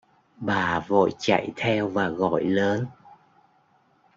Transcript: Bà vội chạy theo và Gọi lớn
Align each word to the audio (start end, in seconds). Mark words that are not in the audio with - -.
Bà 0.37 0.79
vội 0.87 1.11
chạy 1.19 1.53
theo 1.55 1.87
và 1.87 2.09
Gọi 2.09 2.43
lớn 2.43 2.85